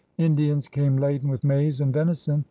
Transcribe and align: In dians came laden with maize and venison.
In 0.17 0.35
dians 0.35 0.67
came 0.67 0.97
laden 0.97 1.29
with 1.29 1.43
maize 1.43 1.79
and 1.79 1.93
venison. 1.93 2.39